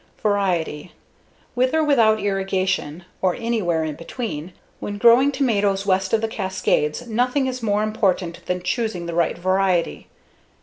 Variety: 0.23 0.93
With 1.53 1.75
or 1.75 1.83
without 1.83 2.19
irrigation 2.19 3.05
or 3.21 3.35
anywhere 3.35 3.83
in 3.83 3.93
between, 3.93 4.53
when 4.79 4.97
growing 4.97 5.31
tomatoes 5.31 5.85
west 5.85 6.11
of 6.11 6.21
the 6.21 6.27
Cascades, 6.27 7.05
nothing 7.05 7.45
is 7.45 7.61
more 7.61 7.83
important 7.83 8.43
than 8.47 8.63
choosing 8.63 9.05
the 9.05 9.13
right 9.13 9.37
variety. 9.37 10.07